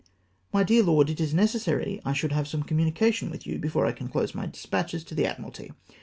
"My 0.51 0.63
dear 0.63 0.81
Lord,— 0.81 1.09
It 1.11 1.21
is 1.21 1.31
necessary 1.31 2.01
I 2.03 2.13
should 2.13 2.31
have 2.31 2.47
some 2.47 2.63
com 2.63 2.79
munication 2.79 3.29
with 3.29 3.45
you 3.45 3.59
before 3.59 3.85
I 3.85 3.91
close 3.91 4.33
my 4.33 4.47
despatches 4.47 5.03
to 5.03 5.13
the 5.13 5.27
Admiralty. 5.27 5.73